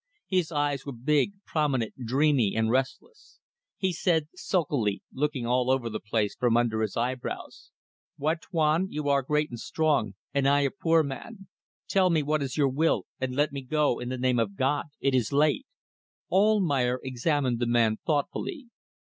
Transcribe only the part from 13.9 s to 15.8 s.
in the name of God. It is late."